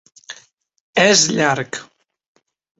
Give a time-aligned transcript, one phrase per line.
[1.03, 1.81] És llarg.